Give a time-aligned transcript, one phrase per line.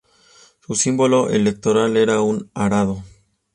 [0.65, 3.03] Su símbolo electoral era un arado.